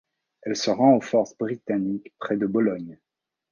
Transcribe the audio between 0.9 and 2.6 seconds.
aux forces britanniques près de